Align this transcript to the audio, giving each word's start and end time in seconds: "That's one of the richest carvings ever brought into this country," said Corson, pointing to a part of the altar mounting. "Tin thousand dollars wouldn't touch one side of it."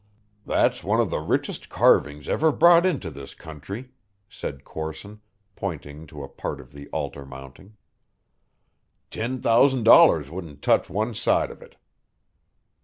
"That's 0.47 0.83
one 0.83 0.99
of 0.99 1.11
the 1.11 1.19
richest 1.19 1.69
carvings 1.69 2.27
ever 2.27 2.51
brought 2.51 2.87
into 2.87 3.11
this 3.11 3.35
country," 3.35 3.91
said 4.27 4.63
Corson, 4.63 5.21
pointing 5.55 6.07
to 6.07 6.23
a 6.23 6.27
part 6.27 6.59
of 6.59 6.71
the 6.73 6.87
altar 6.87 7.23
mounting. 7.23 7.77
"Tin 9.11 9.39
thousand 9.43 9.83
dollars 9.83 10.31
wouldn't 10.31 10.63
touch 10.63 10.89
one 10.89 11.13
side 11.13 11.51
of 11.51 11.61
it." 11.61 11.75